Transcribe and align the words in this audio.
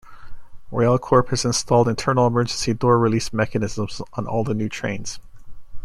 RailCorp 0.71 1.29
has 1.29 1.45
installed 1.45 1.87
internal 1.87 2.25
emergency 2.25 2.73
door 2.73 2.97
release 2.97 3.31
mechanisms 3.31 4.01
on 4.13 4.25
all 4.25 4.43
the 4.43 4.55
new 4.55 4.67
trains. 4.67 5.19